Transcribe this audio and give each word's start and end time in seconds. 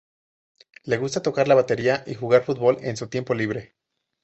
Le 0.91 0.97
gusta 0.97 1.21
tocar 1.21 1.47
la 1.47 1.53
batería 1.53 2.03
y 2.07 2.15
jugar 2.15 2.43
fútbol 2.43 2.77
en 2.81 2.97
su 2.97 3.07
tiempo 3.07 3.35
libre. 3.35 3.75